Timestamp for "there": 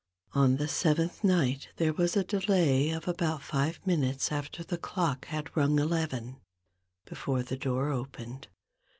1.75-1.93